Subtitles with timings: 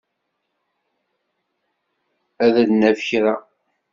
[2.45, 3.35] Ad d-naf kra.